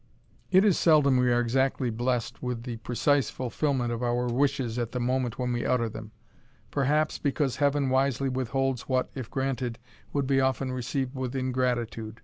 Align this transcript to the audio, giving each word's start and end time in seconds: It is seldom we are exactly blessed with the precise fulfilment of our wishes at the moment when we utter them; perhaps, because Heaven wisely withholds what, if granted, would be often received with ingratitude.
It 0.49 0.65
is 0.65 0.79
seldom 0.79 1.17
we 1.17 1.31
are 1.31 1.39
exactly 1.39 1.91
blessed 1.91 2.41
with 2.41 2.63
the 2.63 2.77
precise 2.77 3.29
fulfilment 3.29 3.91
of 3.93 4.01
our 4.01 4.25
wishes 4.25 4.79
at 4.79 4.93
the 4.93 4.99
moment 4.99 5.37
when 5.37 5.53
we 5.53 5.63
utter 5.63 5.89
them; 5.89 6.11
perhaps, 6.71 7.19
because 7.19 7.57
Heaven 7.57 7.87
wisely 7.91 8.27
withholds 8.27 8.89
what, 8.89 9.11
if 9.13 9.29
granted, 9.29 9.77
would 10.11 10.25
be 10.25 10.41
often 10.41 10.71
received 10.71 11.13
with 11.13 11.35
ingratitude. 11.35 12.19